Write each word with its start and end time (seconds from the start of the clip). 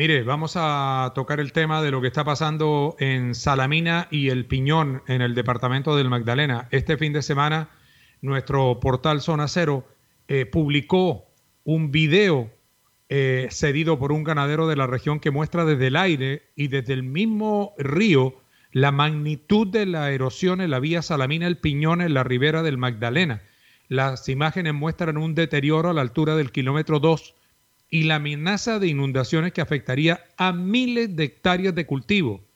Mire, 0.00 0.22
vamos 0.22 0.54
a 0.56 1.12
tocar 1.14 1.40
el 1.40 1.52
tema 1.52 1.82
de 1.82 1.90
lo 1.90 2.00
que 2.00 2.06
está 2.06 2.24
pasando 2.24 2.96
en 3.00 3.34
Salamina 3.34 4.08
y 4.10 4.30
El 4.30 4.46
Piñón 4.46 5.02
en 5.06 5.20
el 5.20 5.34
departamento 5.34 5.94
del 5.94 6.08
Magdalena. 6.08 6.68
Este 6.70 6.96
fin 6.96 7.12
de 7.12 7.20
semana, 7.20 7.68
nuestro 8.22 8.80
portal 8.80 9.20
Zona 9.20 9.46
Cero 9.46 9.86
eh, 10.26 10.46
publicó 10.46 11.26
un 11.64 11.90
video 11.90 12.50
eh, 13.10 13.48
cedido 13.50 13.98
por 13.98 14.10
un 14.10 14.24
ganadero 14.24 14.66
de 14.66 14.76
la 14.76 14.86
región 14.86 15.20
que 15.20 15.30
muestra 15.30 15.66
desde 15.66 15.88
el 15.88 15.96
aire 15.96 16.44
y 16.56 16.68
desde 16.68 16.94
el 16.94 17.02
mismo 17.02 17.74
río 17.76 18.40
la 18.72 18.92
magnitud 18.92 19.66
de 19.66 19.84
la 19.84 20.12
erosión 20.12 20.62
en 20.62 20.70
la 20.70 20.80
vía 20.80 21.02
Salamina 21.02 21.46
El 21.46 21.58
Piñón 21.58 22.00
en 22.00 22.14
la 22.14 22.24
ribera 22.24 22.62
del 22.62 22.78
Magdalena. 22.78 23.42
Las 23.88 24.30
imágenes 24.30 24.72
muestran 24.72 25.18
un 25.18 25.34
deterioro 25.34 25.90
a 25.90 25.92
la 25.92 26.00
altura 26.00 26.36
del 26.36 26.52
kilómetro 26.52 27.00
2 27.00 27.34
y 27.90 28.04
la 28.04 28.16
amenaza 28.16 28.78
de 28.78 28.86
inundaciones 28.86 29.52
que 29.52 29.60
afectaría 29.60 30.24
a 30.36 30.52
miles 30.52 31.14
de 31.16 31.24
hectáreas 31.24 31.74
de 31.74 31.86
cultivo. 31.86 32.46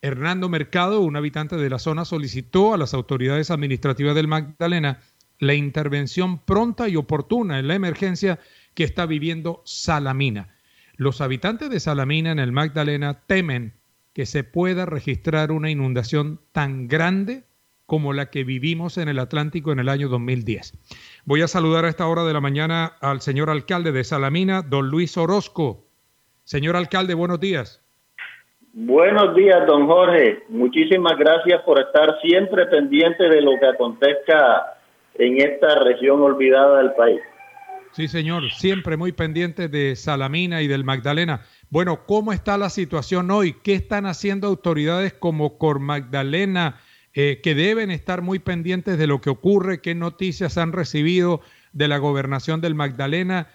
Hernando 0.00 0.48
Mercado, 0.48 1.00
un 1.00 1.16
habitante 1.16 1.56
de 1.56 1.68
la 1.68 1.78
zona, 1.78 2.04
solicitó 2.04 2.72
a 2.72 2.78
las 2.78 2.94
autoridades 2.94 3.50
administrativas 3.50 4.14
del 4.14 4.28
Magdalena 4.28 5.00
la 5.38 5.54
intervención 5.54 6.38
pronta 6.38 6.88
y 6.88 6.96
oportuna 6.96 7.58
en 7.58 7.68
la 7.68 7.74
emergencia 7.74 8.40
que 8.74 8.84
está 8.84 9.06
viviendo 9.06 9.62
Salamina. 9.64 10.54
Los 10.96 11.20
habitantes 11.20 11.70
de 11.70 11.80
Salamina 11.80 12.32
en 12.32 12.38
el 12.38 12.52
Magdalena 12.52 13.20
temen 13.26 13.74
que 14.12 14.26
se 14.26 14.42
pueda 14.42 14.84
registrar 14.86 15.52
una 15.52 15.70
inundación 15.70 16.40
tan 16.52 16.88
grande 16.88 17.44
como 17.88 18.12
la 18.12 18.26
que 18.26 18.44
vivimos 18.44 18.98
en 18.98 19.08
el 19.08 19.18
Atlántico 19.18 19.72
en 19.72 19.78
el 19.78 19.88
año 19.88 20.10
2010. 20.10 20.74
Voy 21.24 21.40
a 21.40 21.48
saludar 21.48 21.86
a 21.86 21.88
esta 21.88 22.06
hora 22.06 22.22
de 22.24 22.34
la 22.34 22.40
mañana 22.42 22.92
al 23.00 23.22
señor 23.22 23.48
alcalde 23.48 23.92
de 23.92 24.04
Salamina, 24.04 24.60
don 24.60 24.90
Luis 24.90 25.16
Orozco. 25.16 25.86
Señor 26.44 26.76
alcalde, 26.76 27.14
buenos 27.14 27.40
días. 27.40 27.82
Buenos 28.74 29.34
días, 29.34 29.66
don 29.66 29.86
Jorge. 29.86 30.42
Muchísimas 30.50 31.16
gracias 31.18 31.62
por 31.62 31.80
estar 31.80 32.20
siempre 32.20 32.66
pendiente 32.66 33.24
de 33.26 33.40
lo 33.40 33.52
que 33.58 33.66
acontezca 33.68 34.74
en 35.14 35.38
esta 35.38 35.82
región 35.82 36.20
olvidada 36.20 36.82
del 36.82 36.92
país. 36.92 37.20
Sí, 37.92 38.06
señor, 38.06 38.50
siempre 38.50 38.98
muy 38.98 39.12
pendiente 39.12 39.68
de 39.68 39.96
Salamina 39.96 40.60
y 40.60 40.66
del 40.68 40.84
Magdalena. 40.84 41.40
Bueno, 41.70 42.04
¿cómo 42.04 42.34
está 42.34 42.58
la 42.58 42.68
situación 42.68 43.30
hoy? 43.30 43.56
¿Qué 43.64 43.72
están 43.72 44.04
haciendo 44.04 44.46
autoridades 44.46 45.14
como 45.14 45.56
Cor 45.56 45.80
Magdalena, 45.80 46.78
eh, 47.20 47.40
que 47.42 47.56
deben 47.56 47.90
estar 47.90 48.22
muy 48.22 48.38
pendientes 48.38 48.96
de 48.96 49.08
lo 49.08 49.20
que 49.20 49.28
ocurre, 49.28 49.82
qué 49.82 49.92
noticias 49.92 50.56
han 50.56 50.70
recibido 50.70 51.40
de 51.72 51.88
la 51.88 51.98
gobernación 51.98 52.60
del 52.60 52.76
Magdalena, 52.76 53.48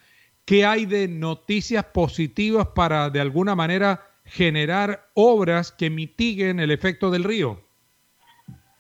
qué 0.46 0.66
hay 0.66 0.86
de 0.86 1.08
noticias 1.08 1.86
positivas 1.86 2.68
para 2.76 3.10
de 3.10 3.22
alguna 3.22 3.56
manera 3.56 4.02
generar 4.26 5.06
obras 5.14 5.72
que 5.72 5.90
mitiguen 5.90 6.60
el 6.60 6.72
efecto 6.72 7.10
del 7.10 7.24
río. 7.24 7.62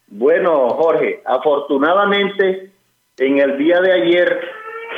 Bueno, 0.07 0.67
Jorge, 0.71 1.21
afortunadamente 1.27 2.73
en 3.19 3.39
el 3.39 3.57
día 3.57 3.79
de 3.79 3.91
ayer, 3.93 4.41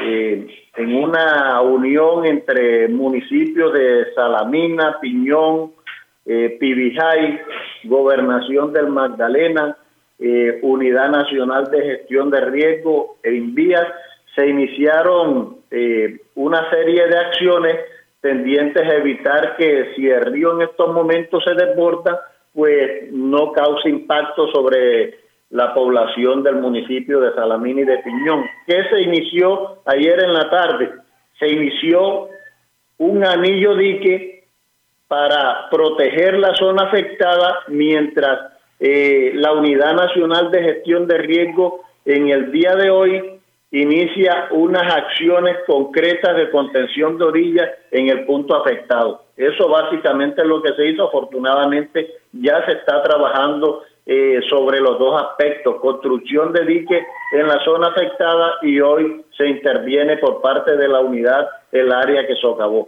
eh, 0.02 0.48
en 0.78 0.96
una 0.96 1.62
unión 1.62 2.26
entre 2.26 2.88
municipios 2.88 3.72
de 3.72 4.12
Salamina, 4.16 4.98
Piñón, 5.00 5.74
eh, 6.26 6.58
Pibijay, 6.59 7.40
Gobernación 7.84 8.74
del 8.74 8.88
Magdalena, 8.88 9.78
eh, 10.20 10.59
Unidad 10.62 11.09
Nacional 11.09 11.66
de 11.70 11.81
Gestión 11.81 12.30
de 12.30 12.42
Riesgo 12.42 13.18
e 13.24 13.34
Invías, 13.34 13.88
se 14.36 14.48
iniciaron 14.48 15.58
eh, 15.72 16.20
una 16.36 16.70
serie 16.70 17.08
de 17.08 17.18
acciones 17.18 17.76
tendientes 18.22 18.84
a 18.84 18.96
evitar 18.96 19.56
que 19.58 19.94
si 19.96 20.09
el 20.09 20.26
río 20.26 20.53
en 20.53 20.64
estos 20.64 20.94
momentos 20.94 21.44
se 21.44 21.53
desborda, 21.53 22.22
pues 22.53 23.12
no 23.12 23.52
cause 23.52 23.90
impacto 23.90 24.48
sobre 24.52 25.20
la 25.52 25.74
población 25.74 26.44
del 26.44 26.56
municipio 26.56 27.20
de 27.20 27.34
Salamina 27.34 27.82
y 27.82 27.86
de 27.86 27.97
Piñón. 28.00 28.46
¿Qué 28.66 28.84
se 28.90 29.02
inició 29.02 29.80
ayer 29.86 30.24
en 30.24 30.34
la 30.34 30.50
tarde? 30.50 30.92
Se 31.40 31.47
inició 31.47 32.30
un 32.97 33.26
anillo 33.26 33.76
dique 33.76 34.47
para 35.08 35.70
proteger 35.70 36.40
la 36.40 36.56
zona 36.56 36.88
afectada 36.88 37.59
mientras 37.68 38.55
eh, 38.80 39.31
la 39.36 39.53
Unidad 39.53 39.94
Nacional 39.94 40.52
de 40.52 40.63
Gestión 40.63 41.08
de 41.08 41.18
Riesgo 41.18 41.81
en 42.06 42.30
el 42.30 42.52
día 42.52 42.75
de 42.75 42.90
hoy 42.90 43.40
inicia 43.72 44.47
unas 44.52 44.94
acciones 44.94 45.58
concretas 45.68 46.36
de 46.36 46.50
contención 46.50 47.18
de 47.18 47.25
orillas 47.25 47.69
en 47.91 48.09
el 48.09 48.25
punto 48.25 48.56
afectado. 48.56 49.24
Eso 49.35 49.68
básicamente 49.68 50.41
es 50.41 50.47
lo 50.47 50.62
que 50.62 50.74
se 50.74 50.88
hizo. 50.88 51.08
Afortunadamente 51.08 52.09
ya 52.31 52.66
se 52.66 52.74
está 52.74 53.03
trabajando 53.03 53.84
eh, 54.06 54.40
sobre 54.50 54.80
los 54.80 55.00
dos 55.00 55.22
aspectos, 55.22 55.81
construcción 55.81 56.53
de 56.53 56.64
diques 56.66 57.03
en 57.31 57.47
la 57.47 57.59
zona 57.66 57.88
afectada 57.88 58.53
y 58.62 58.80
hoy 58.80 59.25
se 59.35 59.47
interviene 59.47 60.18
por 60.18 60.41
parte 60.41 60.78
de 60.78 60.88
la 60.88 61.00
unidad 61.00 61.50
el 61.72 61.91
área 61.91 62.25
que 62.28 62.35
socavó. 62.35 62.88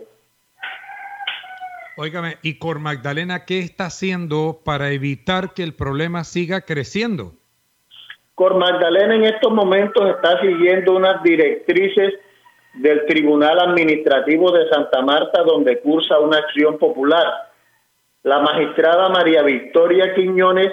Óigame, 2.00 2.38
¿y 2.44 2.60
Cor 2.60 2.78
Magdalena 2.78 3.44
qué 3.46 3.58
está 3.58 3.88
haciendo 3.88 4.62
para 4.64 4.92
evitar 4.92 5.56
que 5.56 5.64
el 5.64 5.74
problema 5.74 6.24
siga 6.24 6.62
creciendo? 6.62 7.34
Cor 8.36 8.56
Magdalena 8.56 9.16
en 9.16 9.24
estos 9.24 9.52
momentos 9.52 10.08
está 10.08 10.40
siguiendo 10.40 10.96
unas 10.96 11.24
directrices 11.24 12.14
del 12.76 13.04
Tribunal 13.08 13.60
Administrativo 13.60 14.52
de 14.52 14.70
Santa 14.70 15.02
Marta 15.02 15.42
donde 15.42 15.80
cursa 15.80 16.20
una 16.20 16.38
acción 16.38 16.78
popular. 16.78 17.26
La 18.22 18.42
magistrada 18.42 19.10
María 19.10 19.42
Victoria 19.42 20.14
Quiñones 20.14 20.72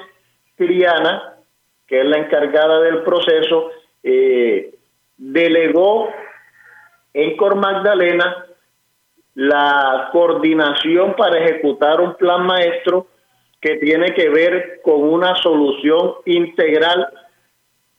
Triana, 0.56 1.36
que 1.86 2.00
es 2.00 2.06
la 2.06 2.18
encargada 2.18 2.80
del 2.82 3.02
proceso, 3.02 3.70
eh, 4.02 4.74
delegó 5.16 6.10
en 7.14 7.34
Cor 7.38 7.54
Magdalena 7.56 8.44
la 9.34 10.10
coordinación 10.12 11.14
para 11.16 11.38
ejecutar 11.38 12.00
un 12.00 12.14
plan 12.14 12.46
maestro 12.46 13.06
que 13.60 13.76
tiene 13.76 14.14
que 14.14 14.28
ver 14.28 14.80
con 14.82 15.02
una 15.02 15.34
solución 15.36 16.14
integral 16.26 17.08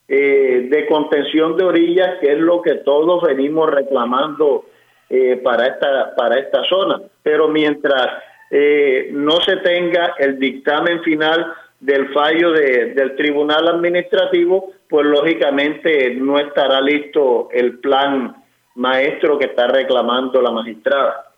eh, 0.07 0.67
de 0.69 0.85
contención 0.85 1.57
de 1.57 1.65
orillas, 1.65 2.19
que 2.21 2.33
es 2.33 2.37
lo 2.37 2.61
que 2.61 2.75
todos 2.75 3.23
venimos 3.23 3.69
reclamando 3.71 4.65
eh, 5.09 5.37
para, 5.43 5.65
esta, 5.65 6.15
para 6.15 6.39
esta 6.39 6.63
zona. 6.65 7.01
Pero 7.23 7.47
mientras 7.47 8.23
eh, 8.51 9.09
no 9.11 9.41
se 9.41 9.57
tenga 9.57 10.13
el 10.19 10.37
dictamen 10.37 11.01
final 11.01 11.53
del 11.79 12.13
fallo 12.13 12.51
del 12.51 13.15
Tribunal 13.15 13.67
Administrativo, 13.67 14.71
pues 14.87 15.05
lógicamente 15.05 16.13
no 16.15 16.37
estará 16.37 16.79
listo 16.81 17.49
el 17.51 17.79
plan 17.79 18.35
maestro 18.75 19.39
que 19.39 19.45
está 19.45 19.67
reclamando 19.67 20.41
la 20.41 20.51
magistrada. 20.51 21.31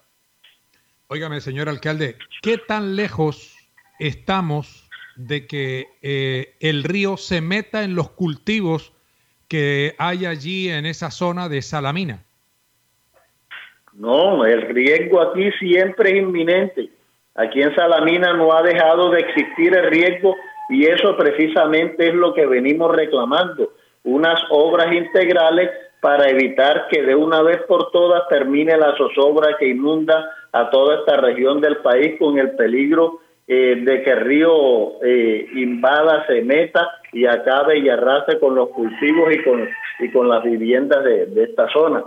Óigame, 1.08 1.40
señor 1.40 1.70
alcalde, 1.70 2.18
¿qué 2.42 2.58
tan 2.58 2.96
lejos 2.96 3.56
estamos 4.00 4.90
de 5.16 5.48
que 5.48 5.88
eh, 6.02 6.56
el 6.60 6.84
río 6.84 7.18
se 7.18 7.42
meta 7.42 7.84
en 7.84 7.96
los 7.96 8.10
cultivos 8.10 8.94
que 9.48 9.96
hay 9.98 10.26
allí 10.26 10.70
en 10.70 10.86
esa 10.86 11.12
zona 11.12 11.48
de 11.48 11.62
Salamina? 11.62 12.24
No, 13.94 14.46
el 14.46 14.62
riesgo 14.62 15.22
aquí 15.22 15.50
siempre 15.54 16.12
es 16.12 16.18
inminente. 16.18 16.90
Aquí 17.36 17.62
en 17.62 17.74
Salamina 17.76 18.34
no 18.34 18.54
ha 18.54 18.62
dejado 18.62 19.10
de 19.12 19.22
existir 19.22 19.76
el 19.76 19.90
riesgo 19.90 20.36
y 20.70 20.86
eso 20.86 21.16
precisamente 21.16 22.10
es 22.10 22.14
lo 22.14 22.34
que 22.34 22.46
venimos 22.46 22.96
reclamando, 22.96 23.74
unas 24.04 24.40
obras 24.50 24.94
integrales 24.94 25.70
para 26.02 26.30
evitar 26.30 26.88
que 26.90 27.02
de 27.02 27.16
una 27.16 27.42
vez 27.42 27.60
por 27.68 27.92
todas 27.92 28.28
termine 28.30 28.78
la 28.78 28.96
zozobra 28.98 29.58
que 29.58 29.70
inunda 29.70 30.30
a 30.52 30.70
toda 30.70 31.00
esta 31.00 31.18
región 31.18 31.62
del 31.62 31.78
país 31.78 32.16
con 32.20 32.38
el 32.38 32.52
peligro 32.52 33.20
eh, 33.48 33.82
de 33.84 34.04
que 34.04 34.12
el 34.12 34.22
río 34.22 35.02
eh, 35.04 35.48
invada, 35.56 36.26
se 36.28 36.42
meta 36.42 36.88
y 37.14 37.26
acabe 37.26 37.80
y 37.80 37.90
arrase 37.90 38.40
con 38.40 38.56
los 38.56 38.70
cultivos 38.70 39.34
y 39.34 39.44
con, 39.44 39.68
y 40.00 40.12
con 40.12 40.30
las 40.30 40.44
viviendas 40.44 41.04
de, 41.04 41.44
esta 41.44 41.70
zona. 41.70 42.04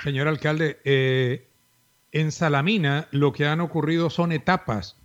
Señor 0.00 0.26
alcalde, 0.26 0.78
eh, 0.84 1.46
en 2.12 2.32
Salamina 2.32 3.06
lo 3.12 3.32
que 3.32 3.46
han 3.46 3.60
ocurrido 3.60 4.10
son 4.10 4.32
etapas. 4.32 5.00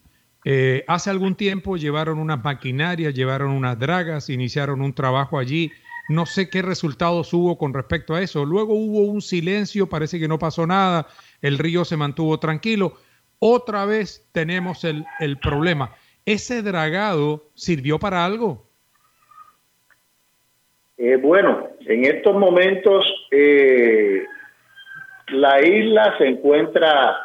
Eh, 0.45 0.85
hace 0.87 1.09
algún 1.09 1.35
tiempo 1.35 1.75
llevaron 1.75 2.17
unas 2.17 2.43
maquinarias, 2.43 3.13
llevaron 3.13 3.51
unas 3.51 3.77
dragas, 3.77 4.29
iniciaron 4.29 4.81
un 4.81 4.93
trabajo 4.93 5.37
allí. 5.37 5.71
No 6.09 6.25
sé 6.25 6.49
qué 6.49 6.61
resultados 6.61 7.33
hubo 7.33 7.57
con 7.57 7.73
respecto 7.73 8.15
a 8.15 8.21
eso. 8.21 8.43
Luego 8.43 8.73
hubo 8.73 9.03
un 9.03 9.21
silencio, 9.21 9.87
parece 9.87 10.19
que 10.19 10.27
no 10.27 10.39
pasó 10.39 10.67
nada, 10.67 11.07
el 11.41 11.57
río 11.57 11.85
se 11.85 11.97
mantuvo 11.97 12.39
tranquilo. 12.39 12.93
Otra 13.39 13.85
vez 13.85 14.27
tenemos 14.33 14.83
el, 14.83 15.05
el 15.19 15.37
problema. 15.37 15.95
¿Ese 16.25 16.61
dragado 16.61 17.45
sirvió 17.53 17.99
para 17.99 18.25
algo? 18.25 18.69
Eh, 20.97 21.15
bueno, 21.15 21.69
en 21.85 22.03
estos 22.03 22.35
momentos 22.35 23.05
eh, 23.31 24.25
la 25.29 25.61
isla 25.65 26.17
se 26.17 26.27
encuentra 26.27 27.15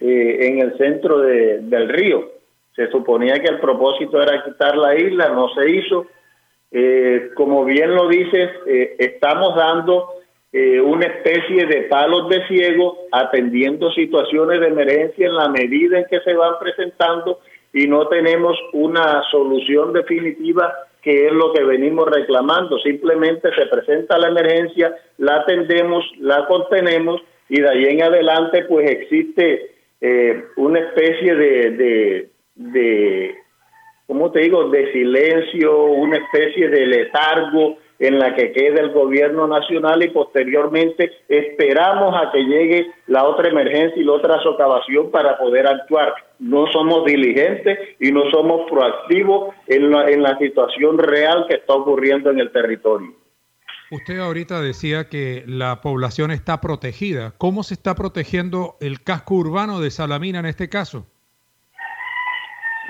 eh, 0.00 0.48
en 0.48 0.58
el 0.58 0.76
centro 0.76 1.20
del 1.20 1.88
río. 1.88 2.32
Se 2.74 2.90
suponía 2.90 3.34
que 3.34 3.48
el 3.48 3.60
propósito 3.60 4.20
era 4.20 4.42
quitar 4.44 4.76
la 4.76 4.96
isla, 4.96 5.28
no 5.28 5.48
se 5.54 5.70
hizo. 5.70 6.06
Como 7.34 7.64
bien 7.64 7.94
lo 7.94 8.08
dices, 8.08 8.50
estamos 8.98 9.56
dando 9.56 10.08
una 10.52 11.06
especie 11.06 11.66
de 11.66 11.82
palos 11.82 12.28
de 12.28 12.46
ciego 12.46 13.06
atendiendo 13.10 13.90
situaciones 13.92 14.60
de 14.60 14.68
emergencia 14.68 15.26
en 15.26 15.34
la 15.34 15.48
medida 15.48 15.98
en 15.98 16.06
que 16.06 16.20
se 16.20 16.34
van 16.34 16.58
presentando 16.60 17.40
y 17.72 17.86
no 17.86 18.08
tenemos 18.08 18.56
una 18.72 19.22
solución 19.30 19.92
definitiva 19.92 20.74
que 21.02 21.26
es 21.26 21.32
lo 21.32 21.52
que 21.52 21.64
venimos 21.64 22.08
reclamando. 22.10 22.78
Simplemente 22.78 23.48
se 23.54 23.66
presenta 23.66 24.18
la 24.18 24.28
emergencia, 24.28 24.94
la 25.18 25.36
atendemos, 25.36 26.04
la 26.18 26.46
contenemos 26.46 27.22
y 27.48 27.60
de 27.60 27.68
ahí 27.68 27.84
en 27.86 28.02
adelante 28.02 28.64
pues 28.64 28.90
existe 28.90 29.70
eh, 30.00 30.44
una 30.56 30.80
especie 30.80 31.34
de, 31.34 31.70
de, 31.70 32.28
de, 32.54 33.34
¿cómo 34.10 34.32
te 34.32 34.40
digo?, 34.40 34.68
de 34.70 34.90
silencio, 34.90 35.84
una 35.84 36.16
especie 36.16 36.68
de 36.68 36.84
letargo 36.84 37.76
en 38.00 38.18
la 38.18 38.34
que 38.34 38.50
queda 38.50 38.80
el 38.80 38.90
gobierno 38.90 39.46
nacional 39.46 40.02
y 40.02 40.08
posteriormente 40.08 41.12
esperamos 41.28 42.12
a 42.16 42.32
que 42.32 42.42
llegue 42.42 42.86
la 43.06 43.22
otra 43.22 43.48
emergencia 43.48 44.02
y 44.02 44.04
la 44.04 44.14
otra 44.14 44.42
socavación 44.42 45.12
para 45.12 45.38
poder 45.38 45.64
actuar. 45.68 46.12
No 46.40 46.66
somos 46.72 47.04
diligentes 47.04 47.78
y 48.00 48.10
no 48.10 48.28
somos 48.32 48.68
proactivos 48.68 49.54
en 49.68 49.92
la, 49.92 50.10
en 50.10 50.24
la 50.24 50.36
situación 50.38 50.98
real 50.98 51.46
que 51.48 51.58
está 51.58 51.74
ocurriendo 51.74 52.30
en 52.30 52.40
el 52.40 52.50
territorio. 52.50 53.14
Usted 53.92 54.18
ahorita 54.18 54.60
decía 54.60 55.08
que 55.08 55.44
la 55.46 55.80
población 55.82 56.32
está 56.32 56.60
protegida. 56.60 57.34
¿Cómo 57.38 57.62
se 57.62 57.74
está 57.74 57.94
protegiendo 57.94 58.74
el 58.80 59.04
casco 59.04 59.36
urbano 59.36 59.78
de 59.78 59.92
Salamina 59.92 60.40
en 60.40 60.46
este 60.46 60.68
caso? 60.68 61.06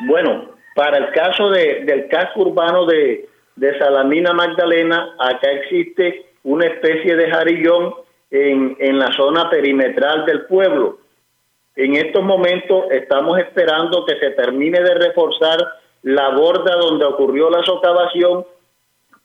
Bueno, 0.06 0.49
para 0.74 0.98
el 0.98 1.10
caso 1.12 1.50
de, 1.50 1.84
del 1.84 2.08
casco 2.08 2.40
urbano 2.40 2.86
de, 2.86 3.28
de 3.56 3.78
Salamina 3.78 4.32
Magdalena, 4.32 5.14
acá 5.18 5.50
existe 5.50 6.26
una 6.44 6.66
especie 6.66 7.16
de 7.16 7.30
jarillón 7.30 7.94
en, 8.30 8.76
en 8.78 8.98
la 8.98 9.12
zona 9.12 9.50
perimetral 9.50 10.24
del 10.24 10.46
pueblo. 10.46 10.98
En 11.76 11.96
estos 11.96 12.22
momentos 12.22 12.84
estamos 12.90 13.38
esperando 13.38 14.04
que 14.04 14.16
se 14.18 14.30
termine 14.30 14.80
de 14.80 14.94
reforzar 14.94 15.58
la 16.02 16.30
borda 16.30 16.76
donde 16.76 17.04
ocurrió 17.04 17.50
la 17.50 17.62
socavación 17.62 18.44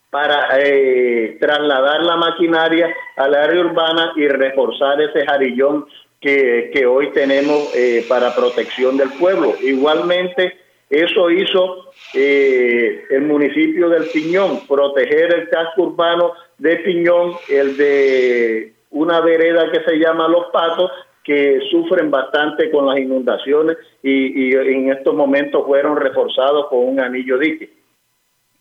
para 0.10 0.48
eh, 0.60 1.38
trasladar 1.40 2.04
la 2.04 2.16
maquinaria 2.16 2.94
al 3.18 3.36
área 3.36 3.62
urbana 3.62 4.14
y 4.16 4.28
reforzar 4.28 5.02
ese 5.02 5.26
jarillón 5.26 5.86
que, 6.22 6.72
que 6.74 6.86
hoy 6.86 7.12
tenemos 7.12 7.76
eh, 7.76 8.06
para 8.08 8.34
protección 8.34 8.98
del 8.98 9.10
pueblo. 9.20 9.54
Igualmente, 9.62 10.58
eso 11.02 11.30
hizo 11.30 11.92
eh, 12.14 13.06
el 13.10 13.22
municipio 13.24 13.90
del 13.90 14.06
Piñón, 14.06 14.66
proteger 14.68 15.34
el 15.34 15.50
casco 15.50 15.84
urbano 15.84 16.34
de 16.58 16.78
Piñón, 16.78 17.34
el 17.50 17.78
de 17.78 18.74
una 18.92 19.22
vereda 19.22 19.72
que 19.72 19.84
se 19.84 19.98
llama 19.98 20.28
Los 20.28 20.46
Patos, 20.54 20.92
que 21.24 21.60
sufren 21.72 22.12
bastante 22.12 22.70
con 22.70 22.86
las 22.86 23.00
inundaciones 23.00 23.78
y, 24.04 24.50
y 24.50 24.54
en 24.54 24.92
estos 24.92 25.16
momentos 25.16 25.66
fueron 25.66 25.98
reforzados 25.98 26.68
con 26.68 26.80
un 26.80 27.00
anillo 27.00 27.38
dique. 27.40 27.74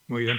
Muy 0.08 0.24
bien. 0.24 0.38